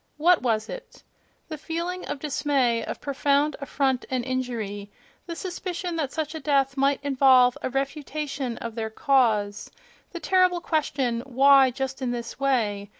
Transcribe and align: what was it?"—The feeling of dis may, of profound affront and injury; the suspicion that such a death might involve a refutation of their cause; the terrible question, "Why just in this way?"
what 0.17 0.41
was 0.41 0.67
it?"—The 0.67 1.59
feeling 1.59 2.07
of 2.07 2.17
dis 2.17 2.43
may, 2.43 2.83
of 2.83 2.99
profound 2.99 3.55
affront 3.61 4.03
and 4.09 4.25
injury; 4.25 4.89
the 5.27 5.35
suspicion 5.35 5.95
that 5.97 6.11
such 6.11 6.33
a 6.33 6.39
death 6.39 6.75
might 6.75 6.99
involve 7.03 7.55
a 7.61 7.69
refutation 7.69 8.57
of 8.57 8.73
their 8.73 8.89
cause; 8.89 9.69
the 10.11 10.19
terrible 10.19 10.59
question, 10.59 11.21
"Why 11.27 11.69
just 11.69 12.01
in 12.01 12.09
this 12.09 12.39
way?" 12.39 12.89